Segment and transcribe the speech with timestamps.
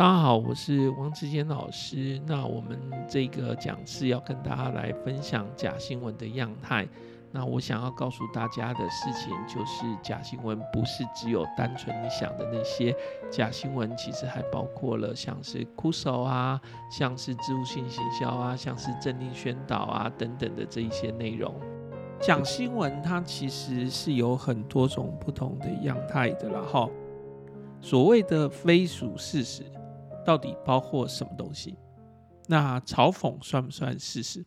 [0.00, 2.18] 大家好，我是王志坚老师。
[2.26, 6.88] 那我们这个讲次要跟大家来分享假新闻的样态。
[7.30, 12.96] 那我想要告诉大家的事情，就是假新闻不是只有单纯你想的那些，
[13.30, 16.58] 假新闻其实还包括了像是哭手啊，
[16.90, 21.54] 像是植物性行销啊，像是政令宣导啊等等的这一些内容。
[22.18, 26.88] 讲新闻它其实是有很多种不同的样态的了哈。
[27.82, 29.62] 所谓的非属事实。
[30.30, 31.76] 到底包括什么东西？
[32.46, 34.46] 那嘲讽算不算事实？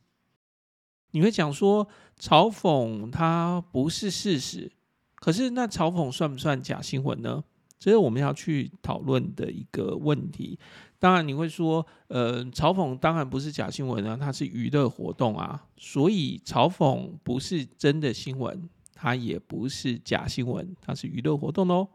[1.11, 1.85] 你会讲说
[2.17, 4.71] 嘲讽它不是事实，
[5.15, 7.43] 可是那嘲讽算不算假新闻呢？
[7.77, 10.57] 这是我们要去讨论的一个问题。
[10.99, 21.89] 当然你会说，呃，嘲讽当然不是假新闻啊，它是娱乐活动啊，所以嘲讽不是真的新闻，它也不是假新闻，它是娱乐活动哦。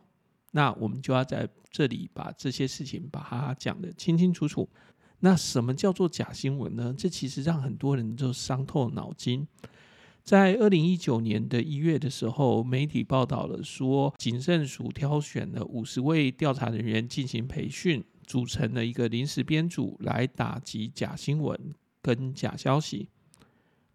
[0.51, 4.69] 那我们就要在这里把这些事情把它讲得清清楚楚。
[5.21, 6.95] 那什么叫做假新闻呢？
[6.97, 9.47] 这其实让很多人就伤透脑筋。
[10.23, 23.09] 在二零一九年的一月的时候，媒体报道了说，警政署挑选了五十位调查人员进行培训，组成了一个临时编组来打击假新闻跟假消息。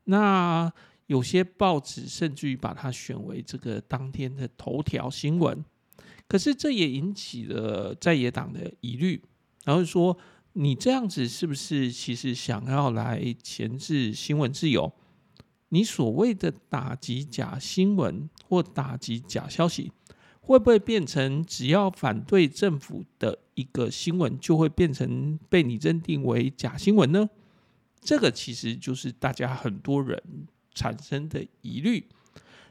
[0.06, 0.72] 那
[1.06, 5.64] 有些报纸甚至于把它选为这个当天的头条新闻。
[6.28, 9.22] 可是这也引起了在野党的疑虑，
[9.66, 10.18] 然后说
[10.54, 14.92] 你这样子是不是其实想要来钳制新闻自由？
[15.70, 19.92] 你所谓的打击假新闻或打击假消息，
[20.40, 27.30] 会不会变成只要反对政府的一个新闻，就会变成被你认定为假新闻呢？
[28.02, 30.22] 这个其实就是大家很多人
[30.74, 32.08] 产生的疑虑。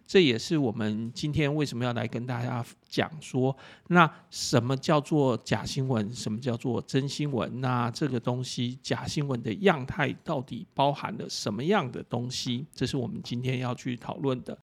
[0.06, 3.56] 这也是我们今天为什么要来跟大家讲说，
[3.88, 7.60] 那什么叫做假新闻，什么叫做真新闻？
[7.60, 12.66] 那这个东西假新闻的样态到底包含了什么样的东西？
[12.74, 14.58] 这是我们今天要去讨论的。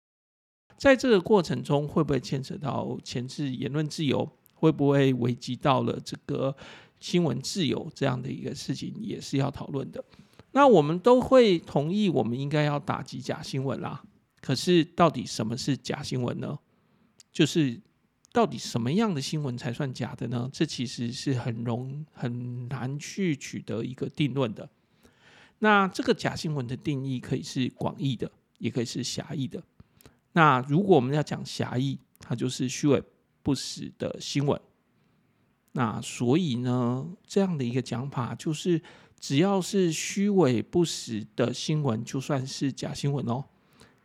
[0.77, 4.29] 在这个过程中，会不会牵扯到前制言论自由？
[4.53, 6.55] 会不会危及到了这个
[6.99, 10.03] 新闻自由这样的一个事情，也是要讨论的。
[10.51, 14.03] 那我们都会同意，我们应该要打击假新闻啦。
[14.47, 16.57] 可是，到底什么是假新闻呢？
[17.33, 17.81] 就是
[18.31, 20.49] 到底什么样的新闻才算假的呢？
[20.53, 24.69] 这其实是很容很难去取得一个定论的。
[25.59, 29.61] 那这个假新闻的定义可以是广义的，也可以是狭义的。
[30.31, 33.03] 那如果我们要讲狭义，它就是虚伪
[33.43, 34.57] 不实的新闻。
[35.73, 38.81] 那所以呢，这样的一个讲法就是，
[39.19, 43.43] 只要是虚伪不实的新闻，就算是假新闻哦。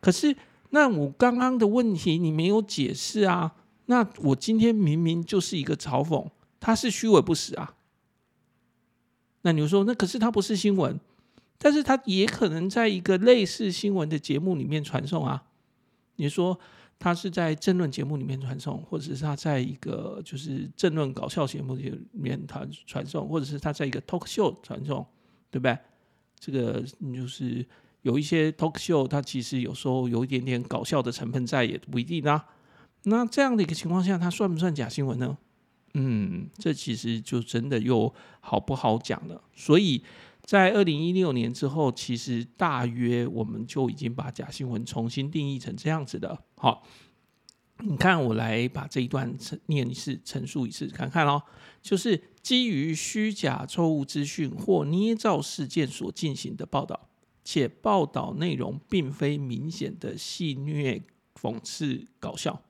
[0.03, 0.35] 可是，
[0.71, 3.55] 那我刚刚的问题你没有解释啊？
[3.85, 7.77] 那我今天明明就是一个嘲讽，他是虚伪不实啊。
[9.43, 10.99] 那你说，那可是他不是新闻，
[11.57, 15.41] 但是他也可能在一个类似新闻的节目里面传送啊。
[16.17, 16.59] 你说
[16.99, 25.05] 他是在政论节目里面传送，或者是他在一个就是政论搞笑节目里面传传送，或者是他在一个 talk show 传送，
[25.49, 25.77] 对不对？
[26.37, 26.83] 这个
[27.15, 27.65] 就是。
[28.03, 32.45] 有一些 talk show，它其实有时候有一点点搞笑的成分在，也不一定啊。
[33.03, 35.37] 那这样的一个情况下，它算不算假新闻呢？
[35.95, 39.41] 嗯，这其实就真的又好不好讲了。
[39.53, 40.03] 所以
[40.41, 46.43] 在二零一六年之后，其实大约我们就已经把假新闻重新定义成这样子的。
[46.55, 46.83] 好，
[47.79, 51.43] 你看我来把这一段陈念一次，陈述一次，看看哦。
[51.81, 57.09] 就是基于虚假、错误资讯或捏造事件所进行的报道。
[57.43, 61.01] 且报道内容并非明显的戏谑、
[61.39, 62.61] 讽刺、搞笑，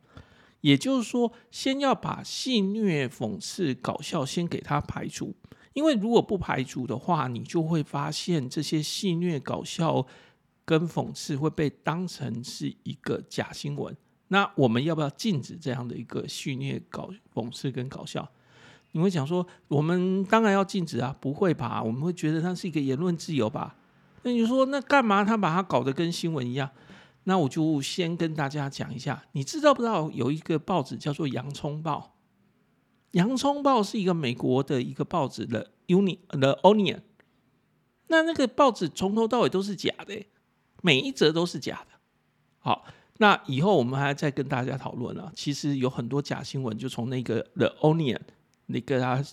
[0.62, 5.36] 也就是说，先要把戏谑、讽刺、搞笑先给它排除，
[5.74, 10.06] 因为如果不排除的话，你就会发现这些戏谑、搞笑
[10.66, 13.96] 跟讽刺会被当成是一个假新闻。
[14.30, 18.28] 那我们要不要禁止这样的一个戏谑、搞讽刺跟搞笑？
[18.94, 21.84] 你会想说，我们当然要禁止啊，不会吧？
[21.84, 23.76] 我们会觉得它是一个言论自由吧？
[24.24, 26.70] 那你说，那干嘛他把它搞得跟新闻一样？
[27.26, 32.16] 那我就先跟大家讲一下，你知道不知道有一个报纸叫做《洋葱报》？
[33.18, 36.96] 《洋葱报》是一个美国的一个报纸的《Uni The Onion》。
[38.08, 40.26] 那那个报纸从头到尾都是假的，
[40.82, 41.98] 每一则都是假的。
[42.60, 42.86] 好，
[43.20, 45.32] 那以后我们还再跟大家讨论了。
[45.34, 48.18] 其实有很多假新闻就从那个《The Onion》
[48.66, 49.24] 那个它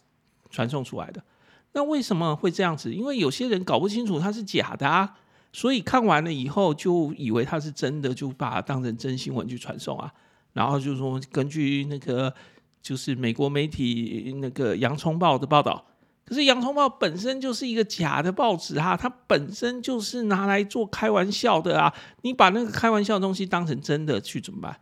[0.48, 1.24] 传送出来的。
[1.72, 2.92] 那为什么会这样子？
[2.92, 5.16] 因为有些人搞不清楚它是假的啊，
[5.52, 10.12] 所以看完了以后就以为它是真的，就把它当成真新闻去传送啊。
[10.52, 12.34] 然后就说，根据那个
[12.82, 15.86] 就是美国媒体那个《洋葱报》的报道，
[16.24, 21.94] 可是《洋葱报》本身就是一个假的报纸啊，它本身就是拿来做开玩笑的啊！
[22.22, 24.80] 你把那个开玩笑的东西当成真的去怎么办？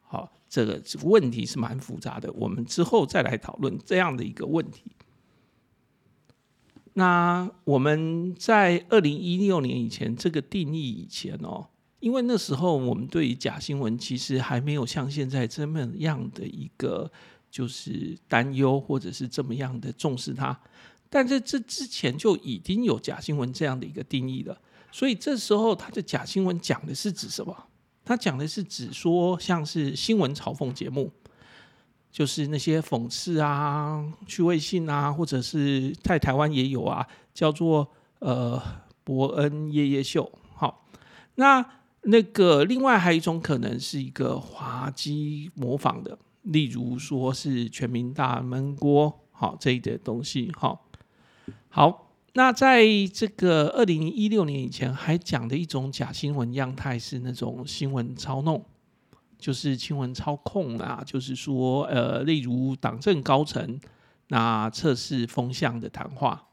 [0.00, 4.84] 好，这个问题是蛮复杂的，我们之后再来讨论这样的一个问题。
[6.94, 11.68] 那我们在二零一六年以前这个定义以前哦，
[12.00, 17.10] 因为那时候我们对于假新闻其实还没有像现在这么样的一个。
[17.54, 20.60] 就是担忧，或者是这么样的重视它，
[21.08, 24.60] 但在这之前就已经有假新闻这样的一个定义了。
[24.90, 27.56] 所以这时候，它的假新闻讲的是指什么？
[28.04, 31.12] 它讲的是指说，像是新闻嘲讽节目，
[32.14, 37.88] 就是那些讽刺啊、趣味性啊，或者是在台湾也有啊，叫做
[38.20, 38.62] 呃
[39.02, 40.30] 伯恩夜夜秀。
[40.54, 40.86] 好，
[41.34, 41.66] 那
[42.02, 46.16] 那个另外还有一种可能是一个滑稽模仿的。
[46.42, 50.86] 例如说是全民大闷锅，好这一点东西，好，
[51.68, 52.12] 好。
[52.34, 58.64] 那在这个二零一六年以前，还讲的一种假新闻样态是那种新闻操弄，
[59.44, 63.78] 就是新闻操控啊，就是说，呃，例如党政高层
[64.28, 66.48] 那测试风向的谈话，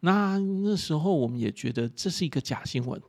[0.00, 3.00] 那那时候我们也觉得这是一个假新闻。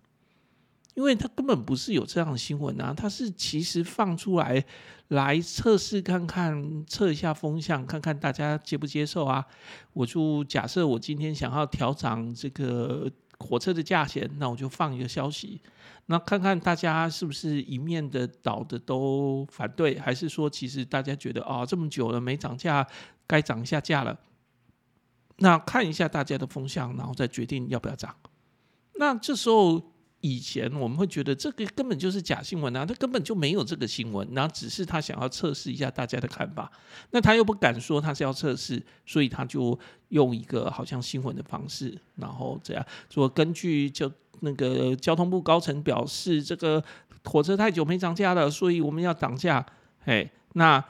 [0.96, 4.64] 因为他根本不是有这样的新闻啊，他是其实放出来
[5.10, 9.46] 来测试看看，测一下风向，看看大家接不接受啊。
[9.92, 15.60] 我就假设我今天想要调涨这个火车的价钱，那我就放一个消息，
[16.08, 22.86] 那看看大家是不是一面的倒的都反对，还是说其实大家觉得啊、这么久了没涨价，
[23.26, 24.20] 该涨一下价了。
[25.38, 28.16] 那看一下大家的风向，然后再决定要不要涨。
[28.96, 29.94] 那这时候。
[30.22, 36.70] 以前我们会觉得这个根本就是假新闻啊，他根本就没有这个新闻，然后只是他想要测试一下大家的看法，
[37.12, 44.12] 那他又不敢说他是要测试，所以他就用一个好像新闻的方式，然后这样说，根据就
[44.42, 46.84] 那个交通部高层表示，这个
[47.26, 49.66] 火车太久没涨价了，所以我们要涨价。
[50.06, 50.84] 哎，那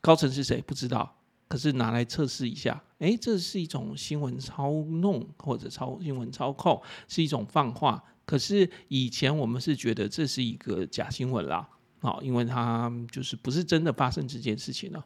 [0.00, 1.16] 高层是谁不知道，
[1.48, 8.02] 可是拿来测试一下，哎，这是一种新闻操弄或者操新闻操控，是一种放话。
[8.26, 11.68] 可是以前我们是觉得这是一个假新闻啦，
[12.00, 15.04] 好，因为它就是不是真的发生这件事情了。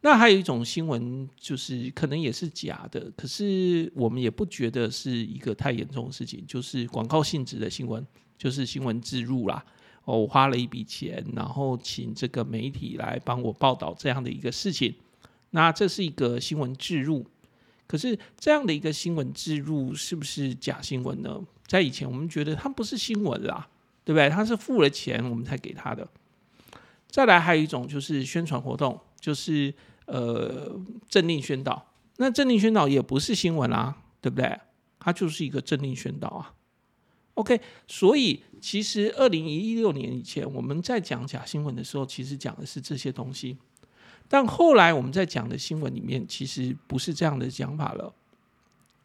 [0.00, 8.06] 那还有一种新闻，就是可能也是假的，可是我们也不觉得是一个太严重的事情，就是广告性质的新闻，
[8.38, 9.64] 就是新闻置入啦。
[10.04, 14.94] 我花了一笔钱，然后请这个媒体来帮我报道这样的一个事情，
[15.50, 17.26] 那这是一个新闻置入。
[17.88, 21.40] 可是这样的一个新闻置入是不是假新闻呢？
[21.66, 23.68] 在以前我们觉得它不是新闻啦，
[24.04, 24.28] 对不对？
[24.28, 26.06] 它是付了钱我们才给他的。
[27.08, 29.74] 再来还有一种就是宣传活动，就是
[30.06, 30.78] 呃
[31.08, 31.86] 政令宣导。
[32.16, 34.58] 那政令宣导也不是新闻啦，对不对？
[34.98, 36.54] 它就是一个政令宣导啊。
[37.34, 43.58] OK，所以其实二零一六年以前我们在讲假新闻的时候，其实讲的是这些东西。
[44.28, 48.12] 但后来我们在讲的新闻里面，其实不是这样的讲法了。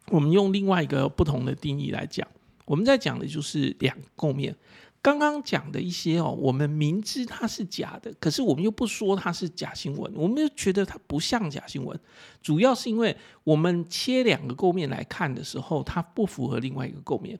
[0.08, 2.26] 我们用另外一个不同的定义来讲，
[2.64, 4.56] 我们在讲的就是两个面。
[5.02, 11.98] 刚刚讲的一些哦，我们明知它是假的，可是我们又不说它是假新闻，我们又觉得它不像假新闻。
[12.40, 17.38] 主要是因为我们切两个构面来看的时候，它不符合另外一个构面，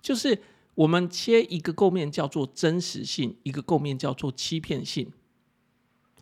[0.00, 0.40] 就是
[0.74, 5.12] 我们切一个构面叫做真实性，一个构面叫做欺骗性。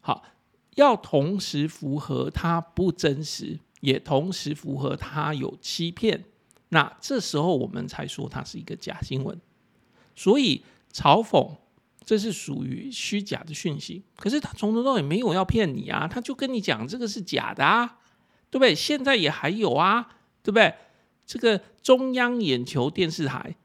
[0.00, 0.24] 好。
[0.76, 6.24] 要同时符合它不真实，也同时符合它有欺骗，
[6.70, 9.40] 那这时候我们才说它是一个假新闻。
[10.14, 11.56] 所以嘲讽
[12.04, 17.98] 这是属于虚假的讯息，可是他从头到尾没有要骗你啊，他就跟你讲这个是假的啊，
[18.50, 18.74] 对不对？
[18.74, 20.06] 现在也还有啊，
[20.42, 20.74] 对不对？
[21.26, 23.56] 这个中央眼球电视台，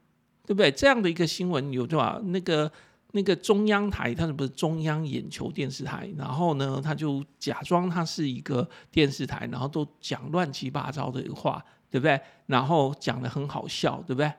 [0.45, 0.71] 对不对？
[0.71, 2.19] 这样的一个新闻有多少？
[2.21, 2.71] 那个。
[3.11, 6.07] 那个中央台，它是不是中央眼球电视台？
[6.15, 12.21] 然后呢，他就假装他是一个电视台，然后都讲乱七八糟的话，对不对？
[12.45, 14.31] 然后讲的很好笑，对不对？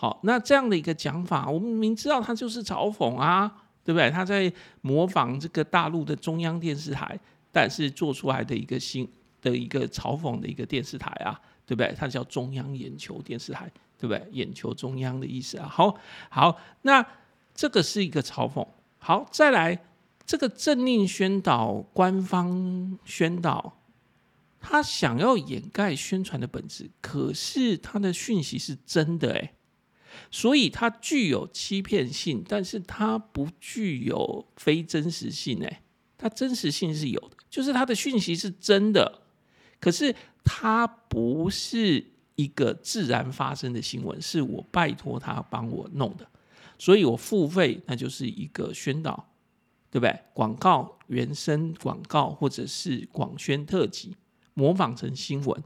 [0.00, 3.46] 好，那这样的一个讲法，我们明知道他就是嘲讽啊，
[3.84, 4.10] 对不对？
[4.10, 7.20] 他在模仿这个大陆的中央电视台，
[7.52, 9.06] 但是做出来的一个新
[9.42, 11.94] 的一个嘲讽的一个电视台啊，对不对？
[11.94, 14.26] 它叫中央眼球电视台，对不对？
[14.32, 15.68] 眼球中央的意思啊。
[15.68, 15.94] 好，
[16.30, 17.06] 好，那。
[17.52, 18.66] 这个是一个嘲讽。
[18.98, 19.78] 好，再来
[20.24, 23.76] 这个政令宣导，官方宣导，
[24.60, 29.52] 他想要掩盖宣传的本质，可是他的讯息是真的诶，
[30.30, 35.82] 所以它具有欺骗性，但是它不具有非真实性诶，
[36.16, 39.22] 它真实性是有的，就是它的讯息是真的，
[39.80, 40.14] 可是
[40.44, 42.04] 它不是
[42.36, 46.26] 一个自然发生的新闻，是我拜托他帮我弄的，
[46.78, 49.28] 所以我付费，那就是一个宣导，
[49.90, 50.18] 对不对？
[50.32, 54.16] 广告、原声广告或者是广宣特辑，
[54.54, 55.62] 模仿成新闻。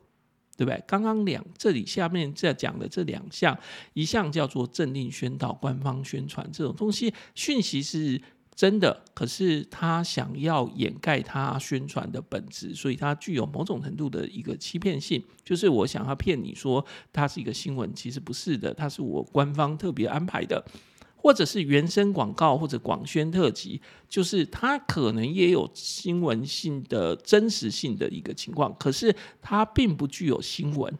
[0.56, 0.82] 对不对？
[0.86, 3.58] 刚刚两这里下面在讲的这两项，
[3.92, 8.20] 一项叫做政令宣导、官方宣传这种东西，讯息是
[8.54, 20.64] 真的，可是他想要掩盖他宣传的本质，所以它具有某种程度的一个欺骗性，就是我想要骗你说它是一个新闻，其实不是的，它是我官方特别安排的。
[21.24, 30.98] 或者是原生广告或者广宣特辑，就是它可能也有新闻性的真实性的一个情况，可是它并不具有新闻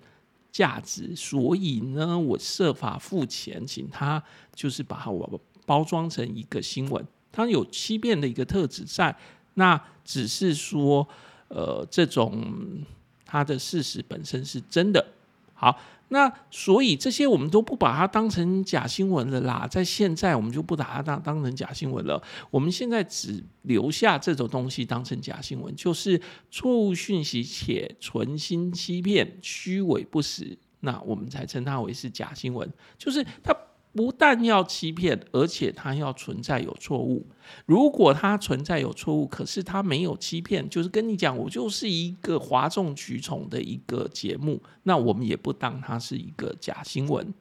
[0.50, 9.14] 价值，所以呢，我设法付钱请他，就是把我包装成一个新闻，它有欺骗的一个特质在，
[9.52, 11.06] 那只是说，
[11.48, 12.82] 呃，这种
[13.26, 15.06] 它的事实本身是真的，
[15.54, 15.78] 好。
[16.08, 22.22] 那所以这些我们都不把它当成假新闻了啦，在现在我们就不把它当当成假新闻了。
[22.50, 26.20] 我们现在只留下这种东西当成假新闻，就是
[26.50, 33.56] 错误讯息且存心欺骗、虚伪不实，那我们才称它为是假新闻，就是它。
[33.94, 37.24] 不但要欺骗，而且它要存在有错误。
[37.64, 47.32] 如果它存在有错误，可是它没有欺骗，就是跟你讲，我就是一个哗众取宠的一个节目，那我们也不当它是一个假新闻。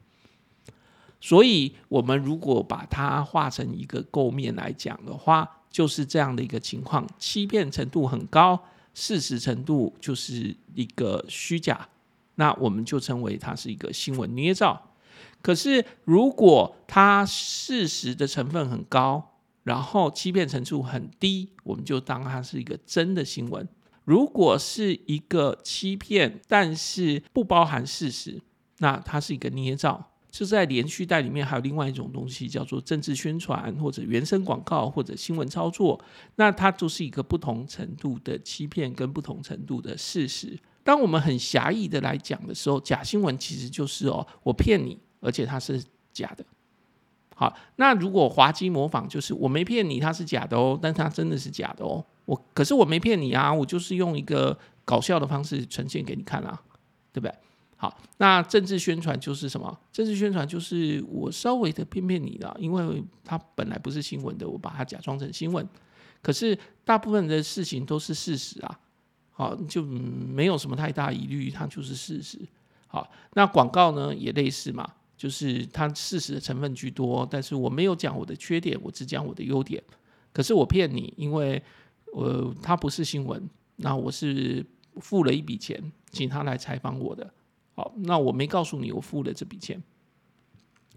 [1.20, 11.88] 所以，我们如果把它画成一个构面来讲的话，就是这样的一个情况：欺骗程度很高，事实程度就是一个虚假，
[12.36, 14.80] 那我们就称为它是一个新闻捏造。
[15.44, 23.68] 可是，如果它事实的成分很高，然后欺骗程度很低，我们就当它是一个真的新闻。
[24.04, 28.40] 如果是一个欺骗，但是不包含事实，
[28.78, 30.12] 那它是一个捏造。
[30.30, 36.02] 就在连续带里面还有另外一种东西，叫做政治宣传或者原生广告或者新闻操作，
[36.36, 40.58] 那它就是一个不同程度的欺骗跟不同程度的事实。
[40.82, 44.98] 当我们很狭义的来讲的时候，假新闻其实就是哦，我骗你。
[45.24, 46.44] 而且它是假的，
[47.34, 56.62] 好，那如果滑稽模仿，就是我没骗你，它是假的哦，但它真的是假的哦，我可是我没骗你啊，我就是用一个搞笑的方式呈现给你看啊，
[57.10, 57.34] 对不对？
[57.76, 59.76] 好，那政治宣传就是什么？
[59.92, 65.66] 政治宣传就是我稍微的骗骗你了，因为它本来不是新闻的，我把它假装成新闻，
[66.22, 68.78] 可是大部分的事情都是事实啊，
[69.32, 72.38] 好，就没有什么太大疑虑，它就是事实。
[72.86, 74.88] 好，那广告呢也类似嘛。
[75.16, 79.82] 就是它事实的成分居多，但是我没有讲我的缺点，我只讲我的优点。
[80.32, 81.62] 可是我骗你，因为
[82.12, 84.64] 呃，它不是新闻，那我是
[84.96, 87.32] 付了一笔钱，请他来采访我的。
[87.74, 89.82] 好，那我没告诉你我付了这笔钱。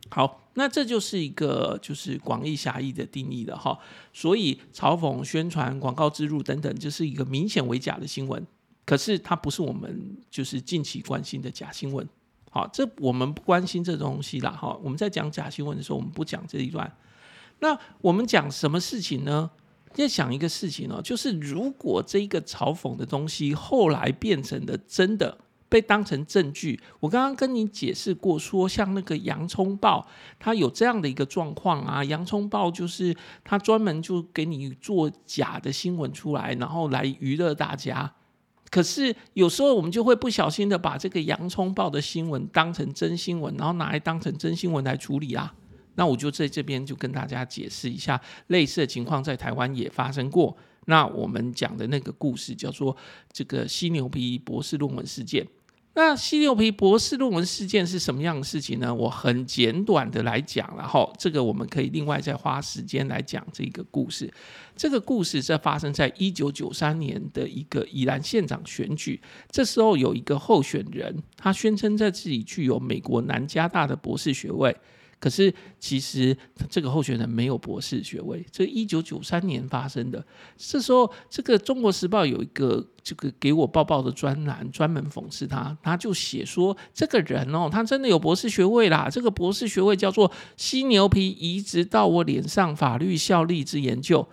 [0.10, 3.78] 好，那这就是一个就是广义狭义的定义了哈。
[4.14, 8.46] 所以嘲讽、宣传、广告植入等等，就是一个明显为假的新闻。
[8.86, 12.08] 可是它不是我们就是近期关心的假新闻。
[12.58, 14.50] 好，这我们不关心这东西啦。
[14.50, 16.92] 哈，我们在讲假新闻的时候，我们不讲这一段。
[17.60, 19.52] 那我们讲什么事情呢？
[19.94, 25.38] 在想一个事情哦，就是如果这一个嘲讽的东西后来变成了真的，
[25.70, 26.80] 被当成证据。
[27.00, 30.08] 我刚刚跟你解释过，说像那个洋葱报，
[30.40, 32.04] 它有这样的一个状况啊。
[32.04, 38.12] 洋葱报就是它专门就给你做假的新闻出来，然后来娱乐大家。
[38.70, 45.54] 可是有时候我们就会不小心的把这个洋葱报的新闻当成真新闻，然后拿来当成真新闻来处理啊。
[45.96, 50.56] 那我就在这边就跟大家解释一下，类似的情况在台湾也发生过。
[50.86, 52.96] 那我们讲的那个故事叫做
[53.32, 55.46] 这个犀牛皮博士论文事件。
[55.98, 58.94] 那犀牛皮博士论文事件是什么样的事情呢？
[58.94, 64.32] 我很简短的来讲，然后这个我们可以另外再花时间来讲这个故事。
[64.76, 74.78] 这个故事是发生在一九九三年的一个宜兰县长选举，这时候有一个候选人，他宣称在自己具有美国南加大的博士学位。
[75.20, 76.38] 可是，其实
[76.70, 78.46] 这个候选人没有博士学位。
[78.52, 80.24] 这一九九三年发生的，
[80.56, 85.76] 这时候，这个《中国时报》有一个这个给我报报的专栏，专门讽刺他。
[85.82, 89.10] 他就写说，这个人哦，他真的有博士学位啦。
[89.12, 94.28] 这个博士学位叫做“犀牛皮移植到我脸上法律效力之研究”。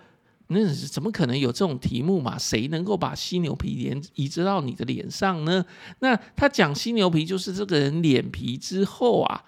[0.49, 2.37] 那怎么可能有这种题目嘛？
[2.37, 5.65] 谁能够把犀牛皮连移植到你的脸上呢？
[6.01, 9.43] 那他讲犀牛皮，就是这个人脸皮之厚啊。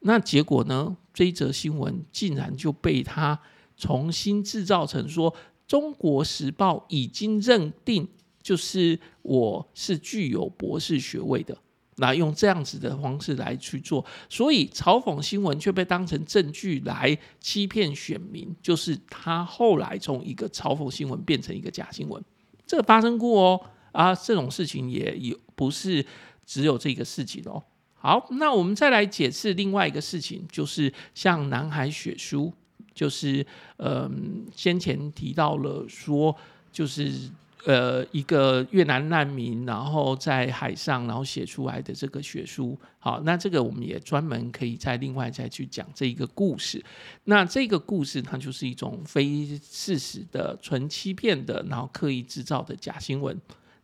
[0.00, 0.96] 那结果呢？
[1.12, 3.38] 这一则新闻竟然就被他
[3.76, 5.30] 重新制造成说，
[5.66, 8.08] 《中国时报》已经认定
[8.42, 11.56] 就是我是具有博士学位的。
[11.96, 22.24] 那用这样子的方式来去做，所以嘲讽新闻却被当成证据来欺骗选民，就是他后来从一个嘲讽新闻变成一个假新闻，
[22.66, 23.60] 这个发生过哦
[23.92, 26.06] 啊，这种事情也有不是
[26.46, 27.62] 只有这个事情哦。
[28.00, 32.52] 好，那我们再来解释另外一个事情，就是像南海血书，
[32.92, 36.34] 就是嗯，先前提到了说，
[36.72, 37.30] 就是。
[37.66, 46.82] 呃，一个越南难民，然后在海上，然后写出来的这个血书，好，那这个我们也专门可以再另外再去讲这一个故事。
[47.24, 53.38] 那这个故事它就是一种非事实的、纯欺骗的，然后刻意制造的假新闻。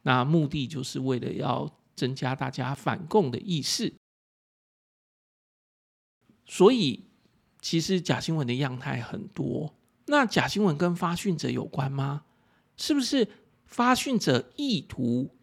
[0.04, 3.92] 那目的就是为了要增加大家反共的意识。
[6.46, 7.04] 所以，
[7.60, 9.74] 其实假新闻的样态很多。
[10.06, 12.22] 那假新闻跟发讯者有关吗？
[12.76, 13.28] 是不是？
[13.66, 15.34] 发讯者意图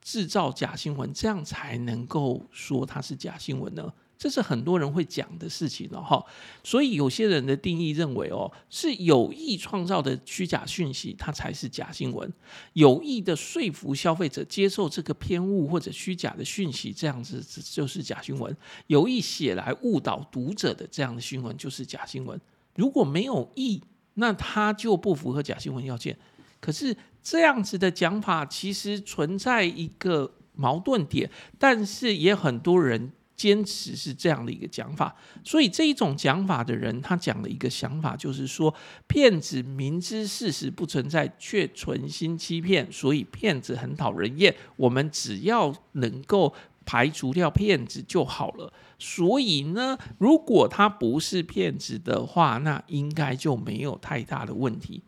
[0.00, 3.92] 制造假新闻，这样才能够说它是假新闻呢？
[4.16, 6.24] 这是很多人会讲的事情了哈。
[6.62, 12.28] 所以有些人的定义认为，哦，是有意创造的虚假讯息，它才是假新闻；
[12.72, 18.52] 有意的说服消费者接受这个偏误或者虚假的讯息，这样子就是假新闻；
[18.86, 22.40] 有意写来误导读者的这样的新闻就是假新闻。
[22.76, 23.82] 如果没有意，
[24.14, 26.16] 那它就不符合假新闻要件。
[26.60, 33.12] 可是这样子的讲法其实存在一个矛盾点，但是也很多人
[33.44, 35.14] 坚持是这样的一个讲法。
[35.44, 38.74] 所以这一种讲法的人，他讲的一个想法就是说，
[39.06, 44.54] 骗子明知事实不存在，却存心欺骗，所以骗子很讨人厌。
[44.76, 46.54] 我们只要能够
[46.86, 48.72] 排除掉骗子就好了。
[48.98, 55.02] 所以呢，如果他不是骗子的话，那应该就没有太大的问题。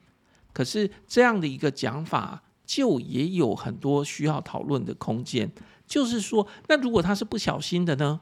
[0.52, 5.50] 可是这样的一个讲法，就也有很多需要讨论的空间。
[5.86, 8.20] 就是说，那如果他是不小心的呢？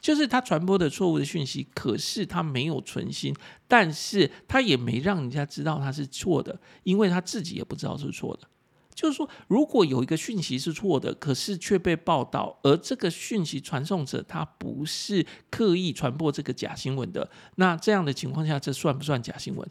[0.00, 3.32] 就是他传播的错误的讯息，可是他没有存心，
[3.68, 8.48] 但是他也没让人家知道他是错的，因为他自己也不知道是错的。
[8.94, 19.68] 就是说，如果有一个讯息是错的，可是却被报道，而这个讯息传送者他不是刻意传播这个假新闻的，那这样的情况下，这算不算假新闻？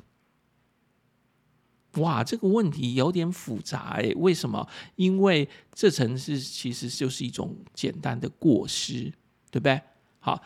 [1.96, 4.66] 哇，这个问题有点复杂诶，为什么？
[4.96, 9.12] 因为这层是其实就是一种简单的过失，
[9.50, 9.82] 对不对？
[10.20, 10.42] 好，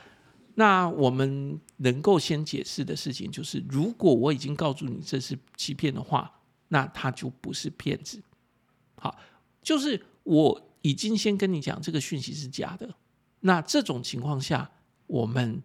[0.55, 8.19] 那我们能够先解释的事情就是，如果我已经告诉你这是欺骗的话，那他就不是骗子。
[8.95, 9.15] 好，
[9.62, 12.95] 就是我已经先跟你讲这个讯息是假的，
[13.41, 14.71] 那这种情况下，
[15.05, 15.62] 我们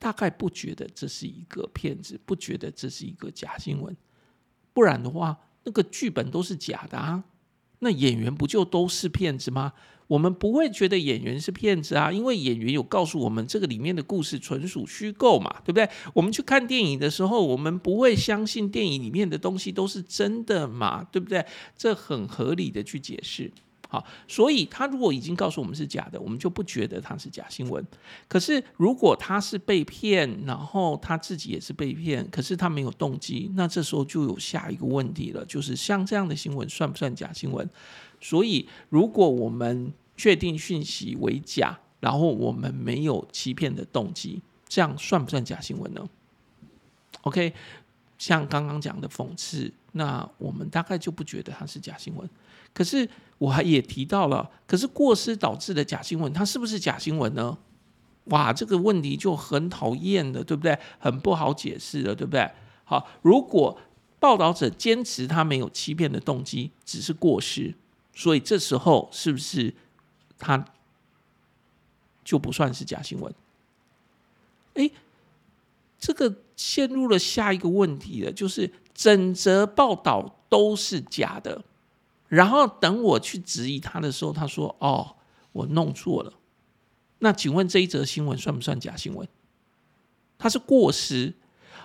[0.00, 3.96] 大概不觉得这是一个骗子，不觉得这是一个假新闻。
[4.76, 7.24] 不然的话，那个剧本都是假的啊，
[7.78, 9.72] 那演员不就都是骗子吗？
[10.08, 15.88] 我们不会觉得演员是骗子啊，因为演员有告诉我们这个里面的故事纯属虚构嘛，对不对？
[16.12, 21.42] 我们去看电影的时候，我们不会相信电影里面的东西都是真的嘛，对不对？
[21.74, 23.50] 这很合理的去解释。
[23.88, 27.84] 好，所以他如果已经告诉我们是假的，我们就不觉得他是假新闻。
[28.28, 37.68] 可是如果他是被骗，然后他自己也是被骗，可是他没有动机，那这时候就有下一个问题了，就是像这样的新闻算不算假新闻？
[38.20, 46.04] 所以如果我们确定讯息为假，然后我们没有欺骗的动机，这样算不算假新闻呢
[47.22, 47.52] ？OK，
[48.18, 52.28] 像刚刚讲的讽刺，那我们大概就不觉得它是假新闻。
[52.76, 53.08] 可是
[53.38, 57.56] 我还也提到了，可是过失导致的假新闻，它是不是假新闻呢？
[58.24, 60.78] 哇，这个问题就很讨厌了，对不对？
[60.98, 62.50] 很不好解释了，对不对？
[62.84, 63.78] 好，如果
[64.20, 67.74] 报道者坚持他没有欺骗的动机，只是过失，
[68.12, 69.72] 所以这时候是不是
[70.38, 70.62] 他
[72.22, 73.34] 就不算是假新闻？
[74.74, 74.92] 诶，
[75.98, 81.64] 这个陷入了下一个问题了，就是整则报道都是假的。
[82.36, 85.16] 然后等我去质疑他的时候，他说：“哦，
[85.52, 86.34] 我弄错了。”
[87.20, 89.26] 那请问这一则新闻算不算假新闻？
[90.36, 91.32] 它是过失。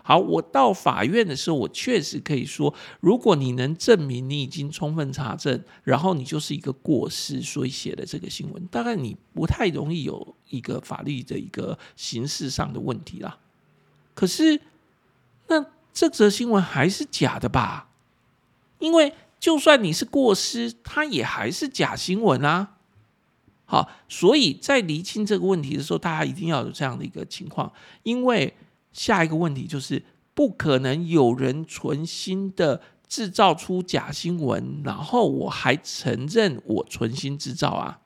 [0.03, 13.39] 好，我到法院的时候，我确实可以说，如果你能证明你已经充分查证，然后你就是一个过失，所以写的这个新闻，大概你不太容易有一个法律的一个形式上的问题啦。
[14.13, 14.59] 可是，
[15.47, 17.87] 那这则新闻还是假的吧？
[18.79, 19.13] 因为。
[19.41, 22.77] 就算你是过失，它也还是假新闻啊。
[23.65, 27.73] 好，所以在厘清这个问题的时候，大家一定要有这样的一个情况，
[28.03, 28.53] 因为
[28.93, 30.03] 下一个问题就是
[30.35, 38.01] 不可能有人存心的制造出假新闻，然后我还承认我存心制造啊。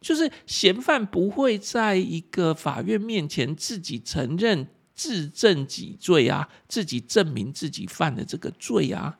[0.00, 9.18] 就是嫌犯不会在一个法院面前自己承认自证己罪啊，自己证明自己犯了这个罪啊，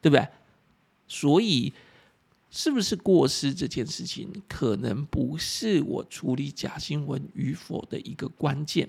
[0.00, 0.26] 对不对？
[1.08, 1.72] 所以，
[2.50, 8.88] 是不是过失这件事情，可能不是我处理假新闻与否的一个关键。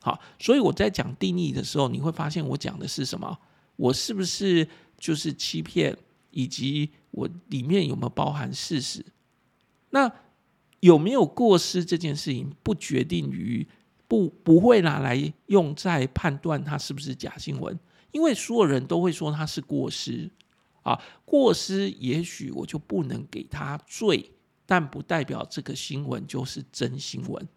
[0.00, 3.38] 好，所以我在讲定义的时候，你会发现我讲的是什么？
[3.76, 4.66] 我是不是
[4.98, 5.96] 就是欺骗，
[6.30, 9.04] 以及我里面有没有包含事实？
[9.90, 10.12] 那
[10.80, 13.66] 有没有过失这件事情，不决定于
[14.06, 17.78] 不不会拿来用在判断它是不是假新闻，
[18.12, 20.30] 因为所有人都会说它是过失
[20.88, 24.32] 啊，过失也许我就不能给他罪，
[24.64, 27.48] 但不代表这个新闻就是真新闻。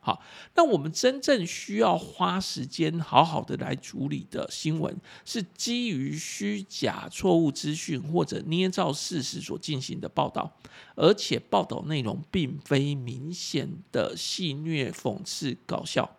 [0.00, 0.22] 好，
[0.54, 10.56] 那我们真正需要花时间好好的来处理的新闻，是基于虚假、错误资讯或者捏造事实所进行的报道，
[10.94, 16.15] 而且报道内容并非明显的戏谑、讽刺、搞笑。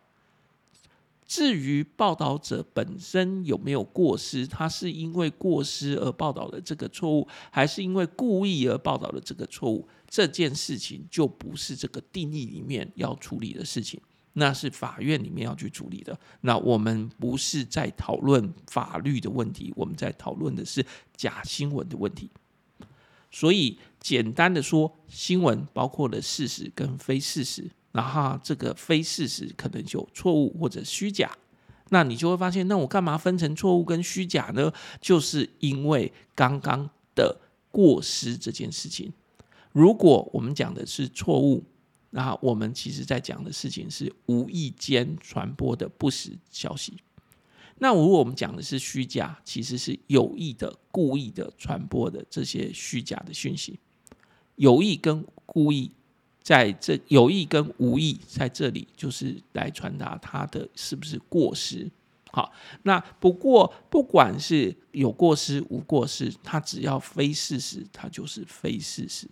[1.28, 9.88] 至于报道者本身有没有过失，他是因为过失而报道的这个错误，还是因为故意而报道的这个错误？
[10.10, 14.00] 这件事情就不是这个定义里面要处理的事情，
[14.34, 16.18] 那是法院里面要去处理的。
[16.42, 20.86] 那我们不是在讨论法律的问题，我们在讨论的是
[21.18, 22.30] 假新闻的问题。
[23.30, 31.36] 所以简单的说，新闻包括了事实跟非事实，然后这个非事实可能就错误或者虚假。
[31.90, 34.72] 那你就会发现，那我干嘛分成错误跟虚假呢？
[35.02, 37.40] 就是因为刚刚的
[37.72, 39.12] 过失这件事情。
[39.72, 41.64] 如果我们讲的是错误，
[42.12, 46.94] 那我们其实在讲的事情是无意间传播的不实消息。
[47.80, 53.80] 那如果我们讲的是虚假，其实是有意的、故意的传播的这些虚假的讯息。
[54.56, 55.92] 有意跟故意
[56.48, 61.92] 在这，有意跟无意在这里，就是来传达他的是不是过失。
[62.32, 69.30] 好，那不过不管是有过失无过失，它只要非事实，它就是非事实。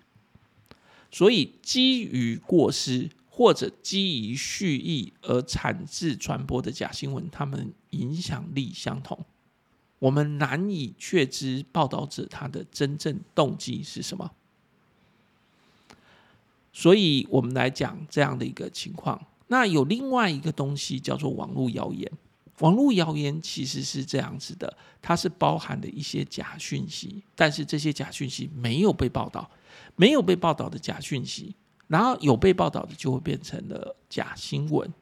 [1.09, 9.23] 所以，基于过失或者基于蓄意而产制传播的假新闻，他们影响力相同，
[9.99, 14.33] 我们难以确知报道者他的真正动机是什么。
[16.75, 19.17] 所以我们来讲这样的一个情况。
[19.47, 22.11] 那有另外一个东西叫做网络谣言。
[22.59, 29.49] 网络谣言其实是这样子的，它是包含的一些假讯息，但是这些假讯息没有被报道。
[29.95, 31.55] 没有被报道的假讯息，
[31.87, 34.93] 然后有被报道的就会变成了假新闻。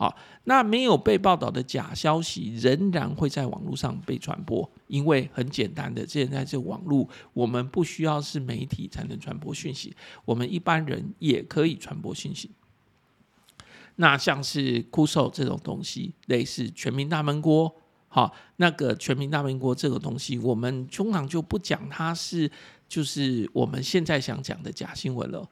[0.00, 12.50] 好，那没有被报道的假消息仍然会在网络上被传播，因为很简单的，现在这网络，我们不需要是媒体才能传播讯息，我们一般人也可以传播讯息。
[13.96, 17.70] 那像是酷搜这种东西，类似全民大闷锅。
[18.08, 22.50] 好，那个全民大闷锅这个东西，我们通常就不讲它是
[22.88, 25.46] 就是我们现在想讲的假新闻了。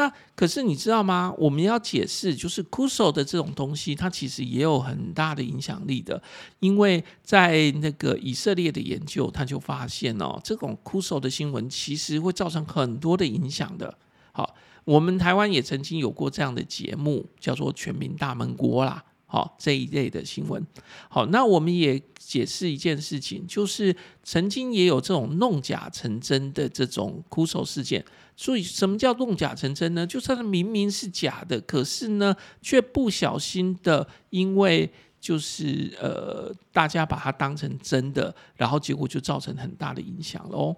[0.00, 1.30] 那可是你知道吗？
[1.36, 6.22] 我们要解释，就是 Kuso 的这种东西，它其实也有很大的影响力的，
[6.60, 13.98] 因为在那个以色列的研究，他就发现哦，这种 Kuso 的新闻其实会造成很多的影响的。
[14.32, 19.04] 好，我们台湾也曾经有过这样的节目，叫做《全民大闷锅》啦。
[19.32, 20.60] 好，这一类的新闻。
[21.08, 28.04] 好，那我们也解释一件事情，就是曾经也有这种弄假成真的这种枯手事件。
[28.36, 30.04] 所以，什么叫弄假成真呢？
[30.04, 34.90] 就是它明明是假的，可是呢，却不小心的，因为
[35.20, 40.74] 就是呃，大家把它当成真的，然后结果就造成很大的影响喽。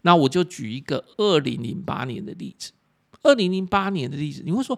[0.00, 2.72] 那我就举一个二零零八年的例子。
[3.22, 4.76] 二零零八年的例子，你会说？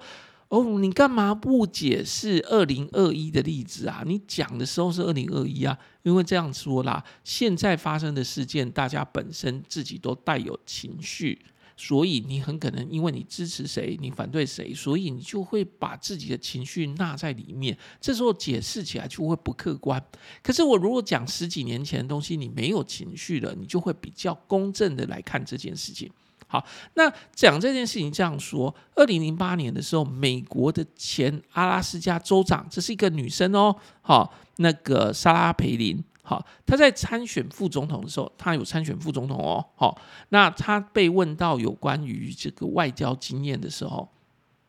[0.49, 4.05] 哦，你干嘛不解释二零二一的例子啊？
[4.07, 11.41] 你讲的时候是二零二一啊，因为这样说啦，现在发生的事件，大家本身自己都带有情绪，
[11.77, 20.01] 所以你很可能因为你支持谁，你反对谁，所以你就会把自己的情绪纳在里面，这时候解释起来就会不客观。
[20.41, 26.09] 可是我如果讲十几年前的东西，你没有情绪了，你就会比较公正的来看这件事情。
[26.55, 26.65] 好，
[26.95, 44.09] 那讲这件事情这样说，二零零八年的时候，美国的前阿拉斯加州长，这是一个女生哦，好，那个莎拉培林，好，她在参选副总统的时候，她有参选副总统哦，好，那她被问到有关于这个外交经验的时候，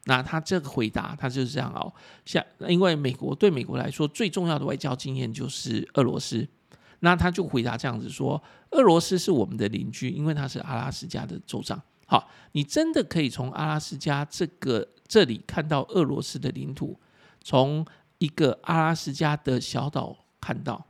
[0.06, 1.94] 那她这个回答，她就是这样哦，
[2.26, 6.48] 像因为美国对美国来说最重要的外交经验就是俄罗斯。
[7.02, 11.82] 那他就回答这样子说：“俄罗斯是我们的邻居，因为他是阿拉斯加的州长。
[12.08, 17.00] 好，你真的可以从阿拉斯加这个这里看到俄罗斯的领土，
[17.42, 17.86] 从
[18.20, 20.86] 一个阿拉斯加的小岛看到。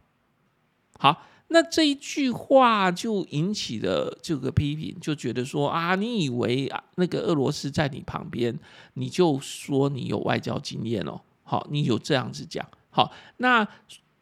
[0.99, 8.57] 好，那这一句话就引起了这个批评，就觉得说啊，你以为啊那个俄罗斯在你旁边，
[8.93, 11.19] 你就说你有外交经验哦？
[11.43, 12.65] 好，你有这样子讲。
[12.89, 13.67] 好，那。”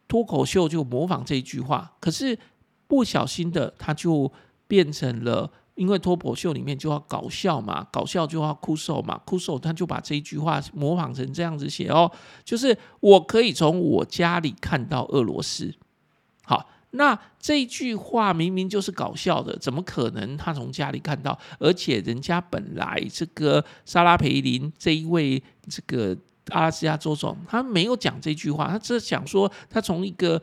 [0.06, 2.38] 脱口秀就模仿这一句话，可是
[2.86, 4.30] 不小心的，他就
[4.68, 12.10] 变成了，因为脱口秀里面就要搞笑嘛，搞笑就要哭手嘛，哭手他就把这一句话模仿成这样子写哦，
[12.44, 15.74] 就是我可以从我家里看到俄罗斯。
[16.44, 21.38] 好，那这句话明明就是搞笑的，怎么可能他从家里看到？
[21.58, 26.16] 而且人家本来这个莎拉培林这一位这个。
[26.50, 30.40] 阿拉斯加州长他没有讲这句话，他只是想说他从一个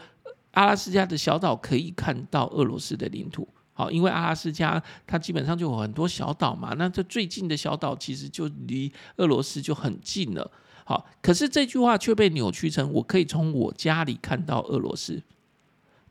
[0.51, 3.47] 阿拉斯加的小岛可以看到俄罗斯的领土。
[3.73, 10.51] 好，因为阿拉斯加它基本上就有很多小岛嘛，那这最近的小岛其实就离俄罗斯就很近了。
[10.83, 15.23] 好，可是这句话却被扭曲成我可以从我家里看到俄罗斯，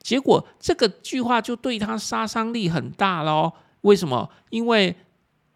[0.03, 3.53] 结果这个句话就对他杀伤力很大喽。
[3.83, 4.29] 为什么？
[4.49, 4.97] 因为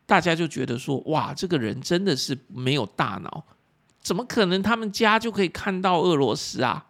[0.04, 3.44] 大家就觉得说，哇，这个人真的是没有大脑。
[4.04, 6.86] 怎么可能他们家就可以看到俄罗斯啊？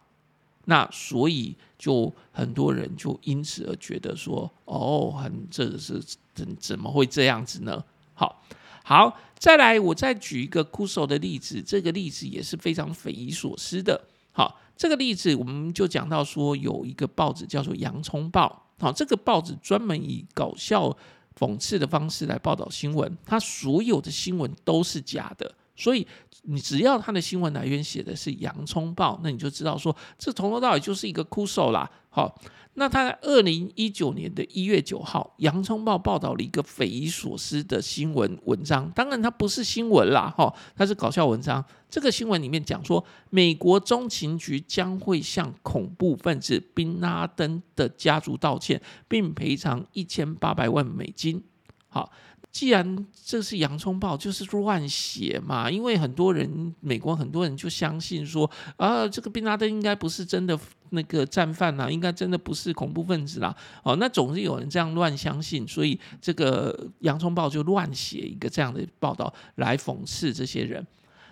[0.65, 6.01] 那所以就很多人就因此而觉得说，哦，很这个是
[6.33, 7.83] 怎怎么会这样子呢？
[8.15, 8.43] 好，
[8.83, 14.05] 好，再来，我再举一个酷手的例子，这个例子也是非常匪夷所思的。
[14.31, 20.97] 好，这个例子我们就讲到说，有一个报纸叫做《洋葱报》，好，这个报纸专门以搞笑
[21.37, 25.53] 讽刺的方式来报道新闻，它所有的新闻都是假的。
[25.75, 26.07] 所以，
[26.43, 31.89] 你只要他的新闻来源写的是《洋葱报》，那你就知道说，这从头到尾就是一个哭手啦。
[32.09, 32.33] 好，
[32.75, 38.89] 那他在二零一九年的一月九号，《洋葱报》报道了一个匪夷所思的新闻文章。
[38.91, 41.63] 当然，它不是新闻啦，哈，它是搞笑文章。
[41.89, 51.43] 这个新闻里面讲说，美国中情局将会向恐怖分子宾拉登的家族道歉，并赔偿一千八百万美金。
[51.89, 52.09] 好。
[52.55, 55.69] 既然这是洋葱报，就是乱写嘛。
[55.69, 60.57] 因为很多人，美国很多人就相信说，啊，这个宾拉登应该不是真的
[60.91, 63.53] 那个战犯啦，应该真的不是恐怖分子啦。
[63.83, 70.87] 哦，那总是有人这样乱相信，所以这个洋葱报就乱写一个这样的报道来讽刺这些人。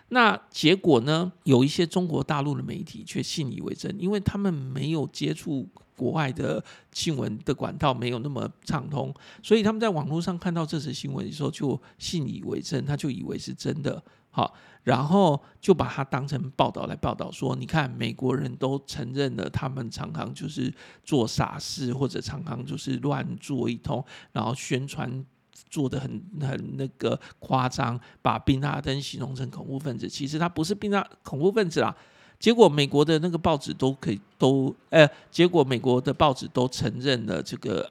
[0.09, 1.31] 那结果呢？
[1.43, 5.67] 有一些中国大陆的媒体却信以为真，因为他们没有接触。
[5.95, 6.61] 国外的
[6.91, 9.13] 新闻的管道没有那么畅通，
[9.43, 25.23] 所以他们在网络上看到这则新闻的时候就信以为真，他就以为是真的，好，然后就把它当成报道来报道，说你看美国人都承认了，他们常常就是做傻事，或者常常就是乱做一通，然后宣传
[25.69, 31.95] 做的很很那个夸张，把宾拉登形容成恐怖分子，其实他不是宾拉恐怖分子啦。
[32.39, 37.89] 结果美国的那个报纸都可以都，呃，结果美国的报纸都承认了这个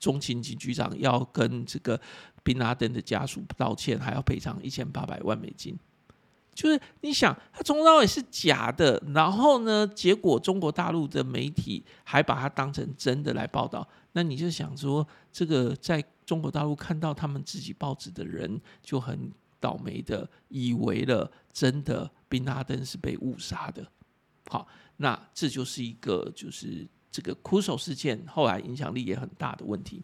[0.00, 2.00] 中情局局长要跟这个
[2.42, 5.78] 宾拉登的家属道歉，还要赔偿一千八百万美金。
[6.54, 22.10] 就是你想，他从头到尾是假的，然后呢，结果中国大陆的媒体还把它当成真的来报道，那你就想说，这个在中国大陆看到他们自己报纸的人就很倒霉的，以为了真的。
[22.26, 23.86] 宾拉登是被误杀的，
[24.48, 30.02] 好，那这就是一个就是这个哭手事件后来影响力也很大的问题。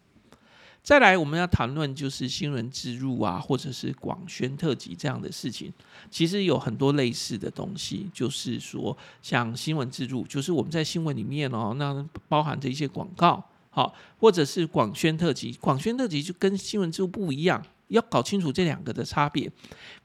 [0.81, 5.73] 再来，我们要谈论就是新闻置入啊，或者是广宣特辑这样的事情，
[6.09, 17.65] 其实有很多类似的东西，就是说像新闻置入，就是我们在新闻里面哦，那包含着一些广告，好，或者是广宣特辑，广宣特辑就跟新闻置入不一样。
[17.87, 19.51] 要搞清楚这两个的差别。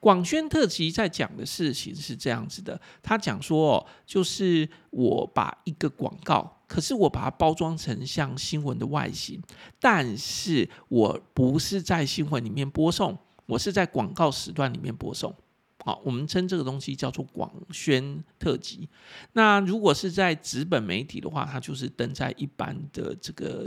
[0.00, 9.40] 广宣特辑在讲的事情是这样子的，他讲说哦，就是我把一个广告，可是我把它包装成像新闻的外形，
[9.78, 15.32] 但是我不是在新闻里面播送，我是在广告时段里面播送。
[15.86, 18.88] 好，我们称这个东西叫做广宣特辑。
[19.34, 23.66] 那如果是在纸本媒体的话，它就是登在一般的这个。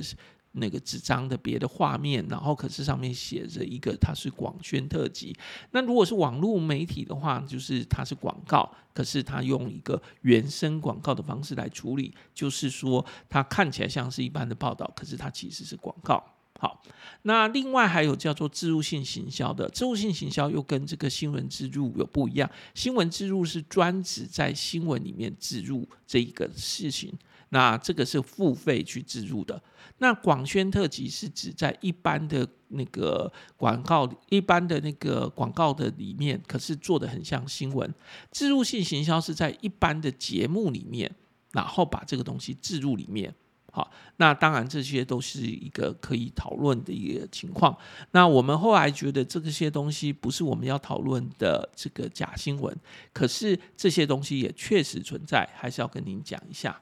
[0.53, 5.33] 那个纸张的别的画面，然后可是上面写着一个它是广宣特辑。
[5.69, 16.21] 那如果是网络媒体的话，就是它是广告，可是它用一个原生广告的方式来处理，就是说它看起来像是一般的报道，可是它其实是广告。
[16.59, 16.83] 好，
[17.23, 22.47] 那另外还有叫做置入性行销的，置入性行销又跟这个新闻置入有不一样。
[22.75, 27.11] 新闻置入是专指在新闻里面置入这一个事情。
[27.51, 29.59] 那这个是付费去置入的。
[29.97, 37.91] 那广宣特辑是指在一般的那个广告、一般的那个广告的里面，可是做得很像新闻。
[38.31, 41.09] 置入性行销是在一般的节目里面，
[41.53, 43.33] 然后把这个东西置入里面。
[43.71, 47.77] 好，那当然这些都是一个可以讨论的一个情况。
[48.11, 52.75] 那我们后来觉得这些东西不是我们要讨论的这个假新闻，
[53.13, 56.81] 可是这些东西也确实存在，还是要跟您讲一下。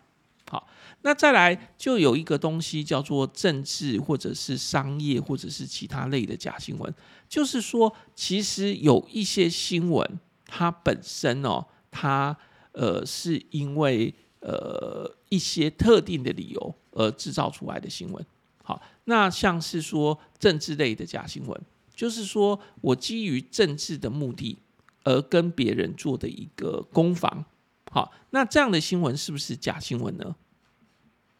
[0.49, 0.65] 好，
[1.01, 6.93] 那再来就有一个东西叫做政治或者是商业或者是其他类的假新闻，
[7.27, 12.37] 就是说其实有一些新闻它本身哦，它
[12.71, 18.25] 呃是因为呃一些特定的理由而制造出来的新闻。
[18.63, 21.61] 好，那像是说政治类的假新闻，
[21.95, 24.57] 就是说我基于政治的目的
[25.03, 27.45] 而跟别人做的一个攻防。
[27.89, 30.35] 好，那这样的新闻是不是假新闻呢？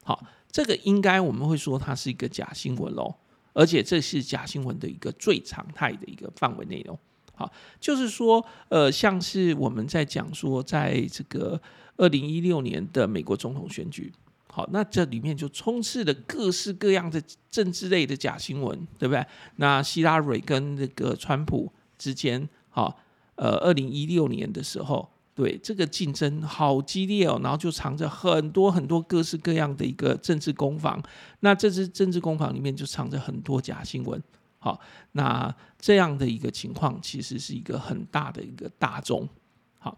[0.03, 3.13] 好，这个应该我们会说它是一个假新闻喽，
[3.51, 6.97] 而且这是假新闻的一个最常态的一个范围内容。
[7.35, 11.61] 好，就是说，呃，像是我们在讲说，在这个
[11.97, 14.13] 二零一六年的美国总统选举，
[14.47, 19.25] 好，那这里面就充斥了各式各样的政治类的假新闻，对不对？
[19.57, 22.99] 那希拉蕊跟那个川普之间，好，
[23.35, 25.09] 呃，二零一六年的时候。
[25.37, 30.99] 对，这个竞争好激烈哦，然后就藏着很多很多各式各样的一个政治攻防。
[31.41, 34.19] 那这支政治攻防里面就藏着很多假新闻。
[34.57, 34.81] 好，
[35.11, 39.29] 那这样的一个情况其实是一个很大的一个大宗。
[39.77, 39.95] 好，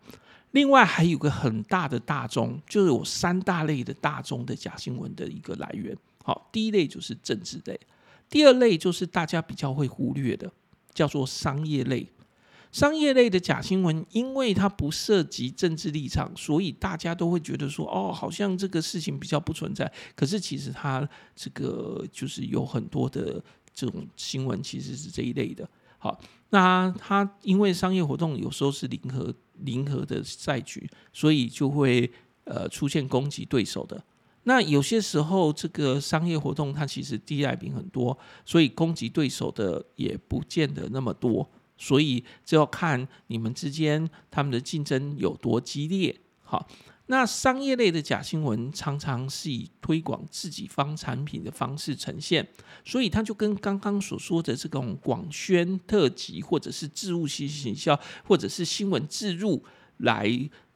[0.52, 5.96] 另外还有个很大的大宗，就是有三大类的大宗的假新闻的一个来源。
[6.24, 7.80] 好，第一类就是政治类，
[8.30, 10.52] 第二类就是大家比较会忽略的，
[10.94, 12.08] 叫做商业类。
[12.72, 19.92] 商业类的假新闻，因为它不涉及政治立场，所以大家都会觉得说，哦，好像这个事情比较不存在。
[20.16, 25.68] 可是其实它这个就是有很多的这种新闻，其实是这一类的。
[26.00, 32.12] 好，那他因为商业活动有时候是零和零和的赛局，所以就会
[32.46, 34.04] 呃出现攻击对手的。
[34.44, 41.48] 那有些时候这个商业活动它其实替代品很多，所以攻击对手的也不见得那么多。
[41.78, 46.14] 所以就要看你们之间他们的竞争有多激烈。
[46.44, 46.68] 好，
[47.12, 52.48] 那商业类的假新闻常常是以推广自己方产品的方式呈现，
[52.86, 59.63] 所以它就跟刚刚所说的这种广宣特辑，或者是置入性行销，或者是新闻置入
[59.98, 60.30] 来，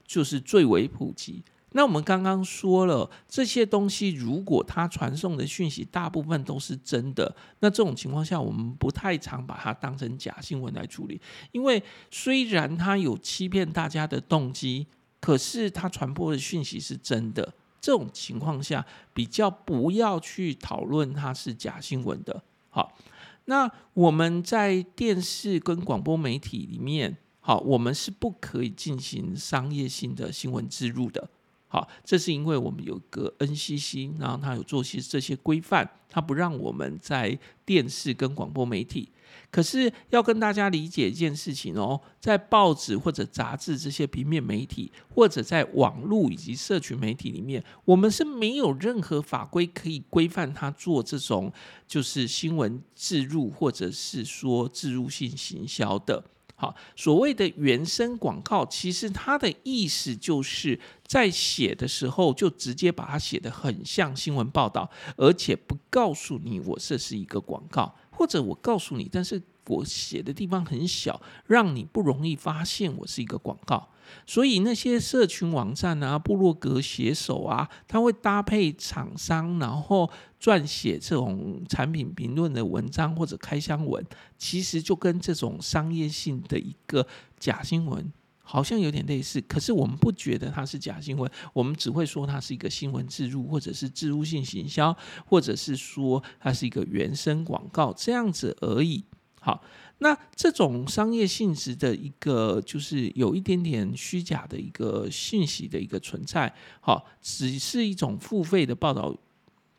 [0.07, 1.43] 就是最为普及。
[1.73, 14.87] 那我们刚刚说了这些东西，如果它传送的讯息大部分都是真的，那这种情况下，我们不太常把它当成假新闻来处理，因为虽然它有欺骗大家的动机，
[15.23, 17.53] 可是它传播的讯息是真的。
[17.79, 22.43] 这种情况下，比较不要去讨论它是假新闻的。
[22.69, 22.97] 好，
[23.45, 31.29] 那我们在电视跟广播媒体里面，好，我们是不可以进行商业性的新闻植入的。
[31.73, 39.09] 好，这是因为我们有个 NCC，然后它有做些这些规范，它不让我们在电视跟广播媒体。
[39.49, 51.51] 可是要跟大家理解一件事情哦，在报纸或者杂志这些平面媒体，或者在网络以及社群媒体里面，我们是没有任何法规可以规范它做这种
[51.87, 56.23] 就是新闻置入，或者是说置入性行销的。
[56.63, 73.89] 好，所谓的原生广告，其实它的意思就是在写的时候就直接把它写得很像新闻报道，而且不告诉你我这是一个广告，或者我告诉你，但是我写的地方很小，让你不容易发现我是一个广告。
[74.25, 84.05] 所以那些社群网站啊、部落格写手啊，他会搭配厂商，然后撰写这种产品评论的文章或者开箱文，
[84.37, 87.05] 其实就跟这种商业性的一个
[87.39, 88.11] 假新闻
[88.41, 89.41] 好像有点类似。
[89.41, 99.03] 可是我们不觉得它是假新闻，我们只会说它是一个新闻置入，或者是置入性行销，或者是说它是一个原生广告这样子而已。
[99.39, 99.63] 好。
[100.03, 109.15] 那这种商业性质的一个，就是有一点点虚假的一个信息的一个存在，好，只是一种付费的报道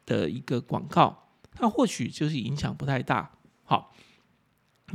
[0.06, 3.30] 的一个广告，它或许就是影响不太大。
[3.64, 3.94] 好，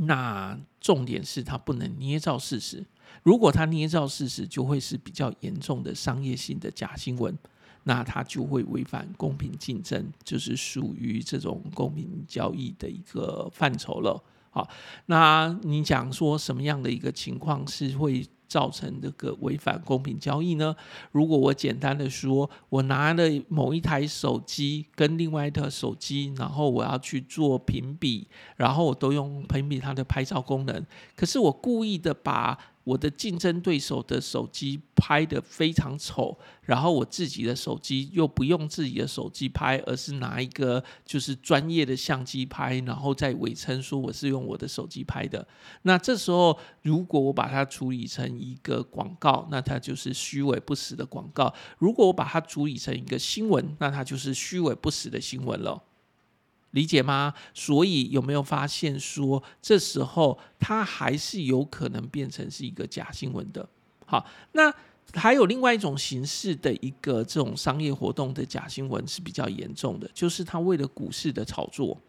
[0.00, 2.84] 那重点是它不能捏造事实，
[3.22, 7.38] 如果它捏造事实，就会是比较严重的商业性的假新闻，
[7.84, 14.20] 那它就会违反公平竞争，就是属于这种公平交易的一个范畴了。
[14.50, 14.68] 好，
[15.06, 20.74] 那你讲说什么样的一个情况是会造成这个违反公平交易呢？
[21.12, 28.26] 如果我简单的说，我拿了某一台手机跟另外一台手机，然后我要去做评比，
[28.56, 30.84] 然后我都用评比它的拍照功能，
[31.14, 45.46] 可是我故意的把我的竞争对手的手机拍得非常丑，然后我自己的手机又不用自己的手机拍，而是拿一个就是专业的相机拍，然后再伪称说我是用我的手机拍的。
[45.82, 55.82] 那这时候，如果我把它处理成一个广告，那它就是虚伪不实的广告；如果我把它处理成一个新闻，那它就是虚伪不实的新闻了。
[56.72, 57.34] 理解吗？
[57.54, 63.68] 所以有没有发现说，这时候它还是有可能变成是一个假新闻的？
[64.06, 64.72] 好，那
[65.12, 72.00] 还有另外一种形式的一个这种商业活动的假新闻是比较严重的，就是他为了股市的炒作。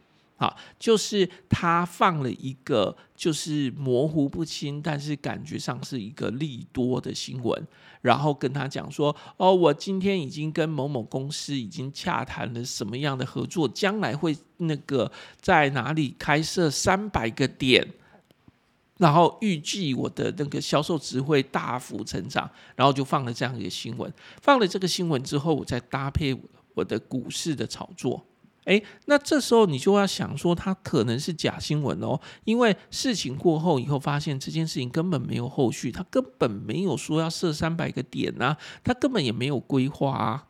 [0.41, 7.67] 好，就是他放了一个就是模糊不清，但是感觉上是一个利多的新闻，
[8.01, 17.87] 然后跟他讲说，哦，我今天已经跟某某公司已经洽谈了什么样的合作，将来会那个在哪里开设三百个点，
[18.97, 24.11] 然后预计我的那个销售值会大幅成长，然后就放了这样一个新闻。
[24.41, 26.35] 放了这个新闻之后，我再搭配
[26.73, 28.25] 我的股市的炒作。
[28.65, 40.47] 诶，那这时候你就要想说，它可能是假新闻哦，因为事情过后以后发现这件事情根本没有后续，它根本没有说要设三百个点呐，它根本也没有规划啊。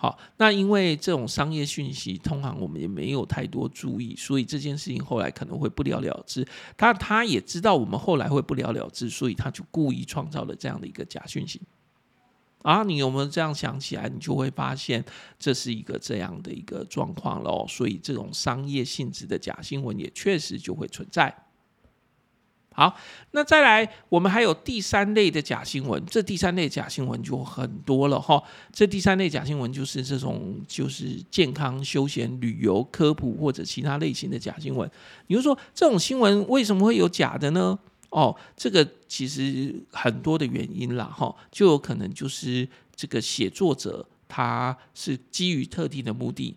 [0.00, 6.46] 好，那因为这种商业讯息，通常我们也没有太多注意，所以这件事情后来可能会不了了之。
[6.76, 11.60] 他他也知道我们后来会不了了之，所以他就故意创造了这样的一个假讯息。
[12.62, 14.08] 啊，你有没有这样想起来？
[14.08, 15.04] 你就会发现
[15.38, 17.64] 这是一个这样的一个状况喽。
[17.68, 21.34] 所以这种商业性质的假新闻也确实就会存在。
[22.74, 22.96] 好，
[23.32, 26.00] 那再来，我们还有第三类的假新闻。
[26.06, 28.40] 这第三类假新闻就很多了哈。
[28.72, 34.88] 这第三类假新闻就是这种就是健康、休闲、旅游、科普或者其他类型的假新闻。
[35.26, 37.76] 你就说这种新闻为什么会有假的呢？
[38.10, 46.56] 哦，这个其实很多的原因啦，哈，就有可能就是这个写作者他是基于特定的目的，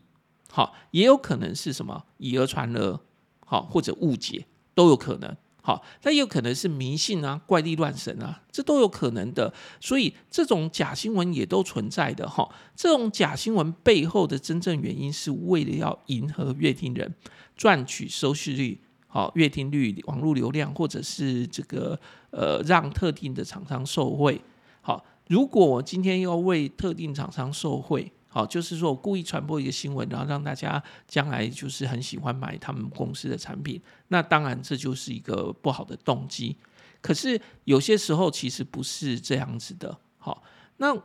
[0.52, 3.00] 好，也有可能是什么以讹传讹，
[3.46, 4.46] 好，或者误解
[4.76, 17.16] 都有可能，好，那也有可能是迷信啊、怪力乱神啊，这都有可能的，所以这种假新闻也都存在的，哈，这种假新闻背后的真正原因是为了要迎合阅听人，
[17.56, 18.82] 赚取收视率。
[19.14, 22.00] 好，阅听率、网络流量，或者是这个
[22.32, 24.42] 呃，让特定的厂商受惠。
[24.82, 36.56] 好，如果我今天要为特定厂商受惠，好，就是说我故意传播一个新闻，然后让大家将来就是很喜欢买他们公司的产品，那当然这就是一个不好的动机。
[37.02, 39.98] 可是有些时候其实不是这样子的。
[40.18, 40.42] 好，
[40.78, 40.96] 那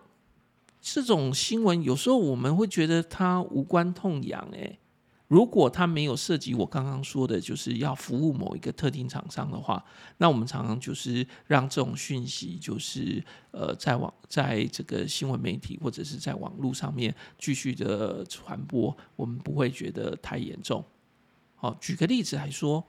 [0.81, 4.79] 这种新闻有时候我们会觉得它无关痛痒，诶。
[5.29, 9.85] 如果它没有涉及我刚刚说的，就是要服务某一个特定厂商的话，
[10.19, 13.21] 那我们常常就是让这种讯息，就是
[13.51, 20.85] 呃，在网在这个新闻媒体或者是在网络上面继续的传播，我们不会觉得太严重。
[21.57, 22.85] 好，举个例子来说，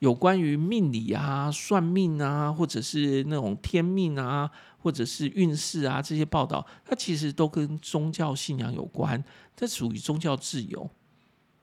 [0.00, 9.22] 有关于命理啊、算命啊，或者是那种天命啊，或者是运势啊这些报道，它其实都跟宗教信仰有关，
[9.54, 10.90] 这属于宗教自由。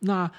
[0.06, 0.30] 那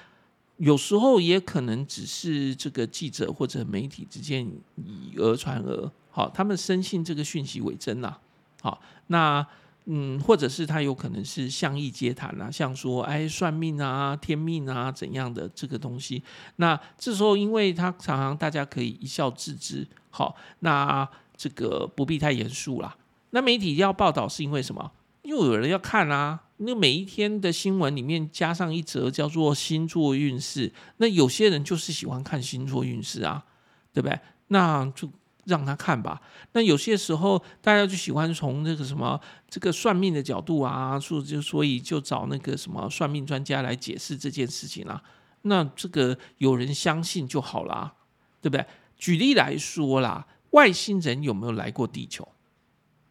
[0.57, 8.15] 有时候也可能只是这个记者或者媒体之间以讹传讹，好，他们深信这个讯息为真呐，
[8.61, 9.45] 好，那
[9.87, 16.23] 嗯，或者是他有可能是项义接谈啊，像说哎算命啊、天命啊怎样的这个东西，
[16.55, 21.05] 那这时候因为他常常大家可以一笑置之，好，那
[21.35, 22.95] 这个不必太严肃啦。
[23.31, 24.91] 那媒体要报道是因为什么？
[25.23, 26.43] 因为有人要看啊。
[26.57, 33.45] 那每一天的新闻里面加上一则叫做星座运势，那有些人就是喜欢看星座运势啊，
[33.93, 34.17] 对不对？
[34.47, 35.09] 那就
[35.45, 36.21] 让他看吧。
[36.53, 45.03] 那有些时候大家就喜欢从这个什么这个算命的角度啊，所就所以就找那个什么算命专家来解释这件事情啦。
[45.41, 47.93] 那这个有人相信就好啦，
[48.41, 48.65] 对不对？
[48.97, 52.27] 举例来说啦，外星人有没有来过地球？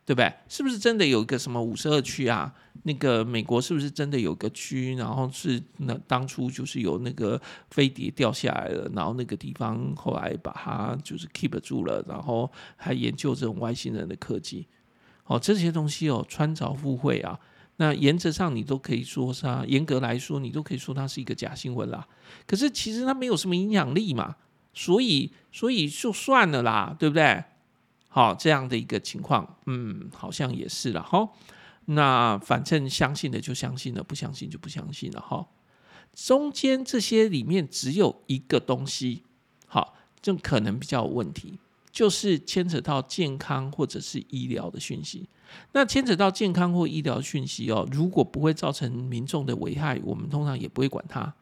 [0.07, 0.33] 对不对？
[0.49, 2.53] 是不是真的有一个什么五十二区啊？
[2.83, 4.95] 那个美国是不是真的有个区？
[4.97, 7.41] 然后是那当初就是有那个
[7.71, 14.67] 飞碟掉下来了，然后那个地方后来把它就是 keep 住了，然后还研究这种外星人的科技。
[15.25, 17.39] 哦，这些东西哦，穿凿附会啊。
[17.77, 22.07] 那原则上你都可以说是啊，严格来说你都可以说它是一个假新闻啦。
[22.47, 24.37] 可是其实它没有什么影响力嘛。
[24.75, 27.45] 所以所以就算了啦，对不对？
[28.15, 31.29] 好，这样的一个情况，嗯，好像也是了哈。
[31.87, 35.45] 那反正相信的就相信了，不相信就不相信了哈。
[36.15, 39.25] 中间这些里面只有一个东西，
[39.67, 41.59] 好，就可能比较有问题，
[41.91, 45.29] 就是牵扯到健康或者是医疗的讯息。
[45.73, 51.35] 那牵扯到健康或医疗讯息哦，如果不会造成民众的危害，我们通常也不会管它。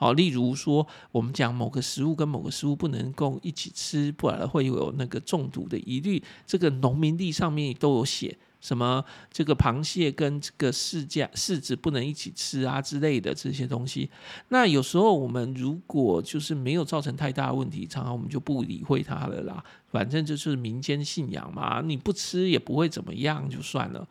[0.00, 6.22] 好，例如说，我们讲某个食物跟某个食物不能够一起吃，不然会有那个中毒的疑虑。
[6.46, 8.38] 这个农民地上面都有写。
[8.60, 14.10] 什么这个螃蟹跟这个柿架柿子不能一起吃啊之类的这些东西，
[14.48, 19.62] 那有时候我们如果就是没有造成太大的问题，常常我们就不理会它了啦。
[19.86, 24.06] 反正就是民间信仰嘛，你不吃也不会怎么样，就算了。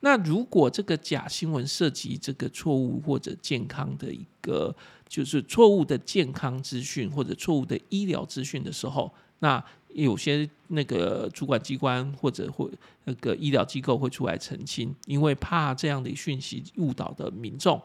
[0.00, 4.74] 那如果这个假新闻涉及这个错误或者健康的一个，
[5.12, 9.62] 就是错误的健康资讯或者错误的医疗资讯的时候，那。
[9.94, 12.66] 有些那个主管机关或者或
[13.04, 17.78] 那个医疗机构会出来澄清，因为怕这样的讯息误导的民众。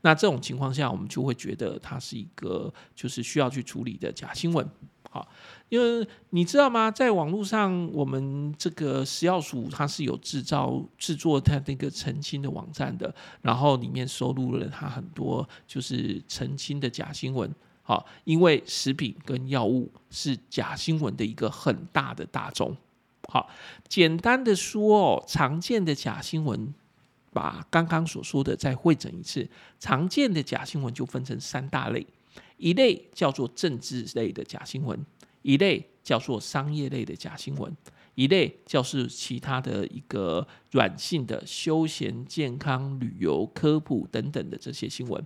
[0.00, 4.68] 那这种情况下，我们就会觉得它是一个就是需要去处理的假新闻。
[5.14, 5.28] 好，
[5.68, 6.90] 因为你知道吗？
[6.90, 17.54] 在网络上，我们这个食药署它是有制造制作它那个澄清的网站的，然后里面收录了它很多就是澄清的假新闻。
[17.82, 22.74] 好，因为食品跟药物是假新闻的一个很大的大宗。
[23.28, 23.50] 好，
[23.86, 26.72] 简单的说哦，常见的假新闻，
[27.34, 29.46] 把刚刚所说的再汇整一次。
[29.78, 32.06] 常见的假新闻就分成三大类，
[32.56, 35.04] 一类叫做政治类的假新闻，
[35.42, 37.76] 一类叫做商业类的假新闻，
[38.14, 45.24] 一类就是其他的一个软性的休闲、健康、旅游、科普等等的这些新闻。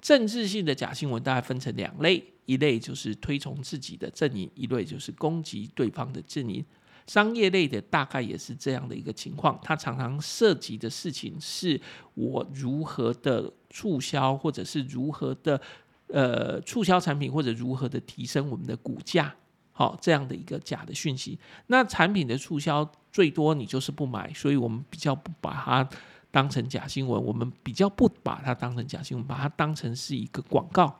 [0.00, 6.64] 政治性的假新闻大概分成两类，一类就是推崇自己的阵营，一类就是攻击对方的阵营。
[7.06, 11.80] 商业类的大概也是这样的一个情况，它常常涉及的事情是
[12.14, 15.60] 我如何的促销，或者是如何的
[16.08, 19.34] 呃促销产品，或者如何的提升我们的股价，
[19.72, 21.38] 好，这样的一个假的讯息。
[21.68, 25.88] 那产品的促销最多你就是不买，所以我们比较不把它。
[26.32, 30.94] 当成假新闻，我们比较不把它当成假新闻，把它当成是一个广告。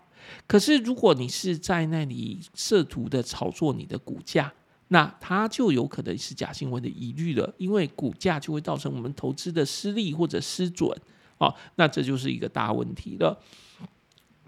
[0.47, 4.51] 可是，如果你是在那里试图的炒作你的股价，
[4.89, 10.91] 那它就有可能是假新闻的疑虑了，因为股价就会造成我们投资的失利或者失准，
[11.37, 13.39] 哦，那这就是一个大问题了。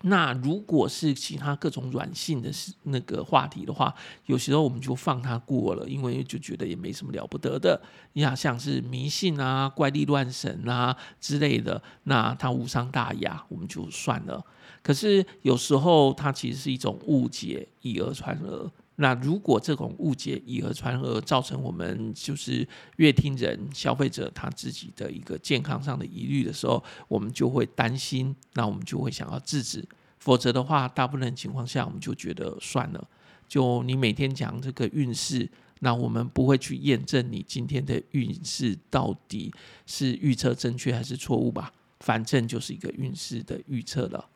[0.03, 2.51] 那如果是其他各种软性的
[2.85, 3.95] 那个话题的话，
[4.27, 7.81] 有时候我们就放它过了，因为就觉得也没什么了不得的。
[8.13, 14.45] 你想像是迷信啊、怪力乱神啊之类的，那它无伤大雅，我们就算了。
[14.83, 18.71] 可是有时候它其实是一种误解，以讹传讹。
[19.01, 29.87] 那如果这种误解以讹传讹，造成我们就是乐听人、消费者他自己的一个健康上的疑虑的时候，我们就会担心，那我们就会想要制止。
[30.19, 33.09] 否则的话，大部分情况下我们就觉得算了。
[33.47, 39.55] 就你每天讲这个运势，那我们不会去验证你今天的运势到底
[39.87, 41.73] 是预测正确还是错误吧？
[42.01, 44.29] 反正就是一个运势的预测了。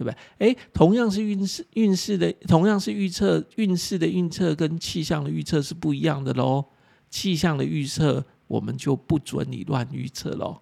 [0.00, 0.16] 对不对？
[0.38, 6.64] 诶，同样是运势，运势的同样是预测，运势的预测跟气象的预测是不一样的喽。
[7.10, 10.58] 气象的预测，我们就不准你乱预测喽。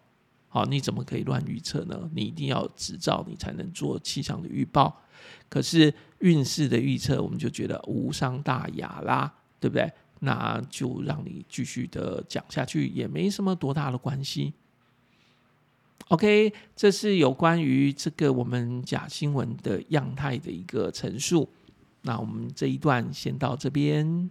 [0.49, 2.11] 好，你怎么可以乱预测呢？
[2.13, 5.01] 你一定要执照，你才能做气象的预报。
[5.49, 9.89] 可是运势的预测，我们就觉得无伤大雅啦，对不对？
[10.19, 14.53] 那就让你继续的讲下去，也没什么多大的关系。
[16.09, 21.49] OK，这是有关于这个我们假新闻的样态的一个陈述。
[22.03, 24.31] 那我们这一段先到这边。